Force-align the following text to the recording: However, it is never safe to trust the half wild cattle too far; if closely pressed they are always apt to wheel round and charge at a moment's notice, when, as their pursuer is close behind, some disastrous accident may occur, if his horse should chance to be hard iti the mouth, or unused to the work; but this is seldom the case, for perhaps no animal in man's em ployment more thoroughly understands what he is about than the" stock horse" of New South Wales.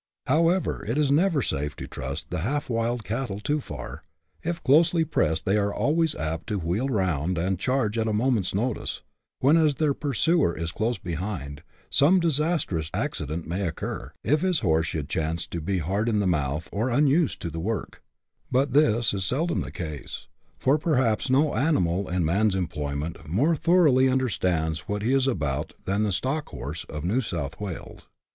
However, 0.25 0.83
it 0.83 0.97
is 0.97 1.11
never 1.11 1.43
safe 1.43 1.75
to 1.75 1.85
trust 1.87 2.31
the 2.31 2.39
half 2.39 2.71
wild 2.71 3.03
cattle 3.03 3.39
too 3.39 3.61
far; 3.61 4.01
if 4.41 4.63
closely 4.63 5.05
pressed 5.05 5.45
they 5.45 5.57
are 5.57 5.71
always 5.71 6.15
apt 6.15 6.47
to 6.47 6.57
wheel 6.57 6.87
round 6.87 7.37
and 7.37 7.59
charge 7.59 7.99
at 7.99 8.07
a 8.07 8.11
moment's 8.11 8.55
notice, 8.55 9.03
when, 9.41 9.57
as 9.57 9.75
their 9.75 9.93
pursuer 9.93 10.57
is 10.57 10.71
close 10.71 10.97
behind, 10.97 11.61
some 11.91 12.19
disastrous 12.19 12.89
accident 12.95 13.45
may 13.45 13.67
occur, 13.67 14.11
if 14.23 14.41
his 14.41 14.61
horse 14.61 14.87
should 14.87 15.07
chance 15.07 15.45
to 15.45 15.61
be 15.61 15.77
hard 15.77 16.09
iti 16.09 16.17
the 16.17 16.25
mouth, 16.25 16.67
or 16.71 16.89
unused 16.89 17.39
to 17.43 17.51
the 17.51 17.59
work; 17.59 18.01
but 18.49 18.73
this 18.73 19.13
is 19.13 19.23
seldom 19.23 19.61
the 19.61 19.69
case, 19.69 20.25
for 20.57 20.79
perhaps 20.79 21.29
no 21.29 21.53
animal 21.53 22.09
in 22.09 22.25
man's 22.25 22.55
em 22.55 22.65
ployment 22.67 23.27
more 23.27 23.55
thoroughly 23.55 24.09
understands 24.09 24.87
what 24.87 25.03
he 25.03 25.13
is 25.13 25.27
about 25.27 25.73
than 25.85 26.01
the" 26.01 26.11
stock 26.21 26.49
horse" 26.49 26.85
of 26.89 27.03
New 27.03 27.21
South 27.21 27.61
Wales. 27.61 28.07